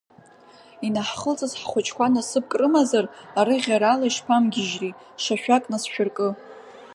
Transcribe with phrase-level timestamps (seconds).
[0.87, 3.05] Инаҳхылҵыз ҳхәыҷқәа насыԥк рымазар,
[3.39, 6.27] арыӷьарала ишԥамгьежьри, шашәак насшәыркы…